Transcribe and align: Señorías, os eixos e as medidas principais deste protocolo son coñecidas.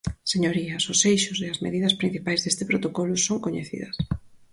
Señorías, 0.33 0.83
os 0.93 0.99
eixos 1.13 1.37
e 1.45 1.47
as 1.53 1.61
medidas 1.65 1.97
principais 2.01 2.41
deste 2.41 2.63
protocolo 2.71 3.13
son 3.25 3.37
coñecidas. 3.45 3.95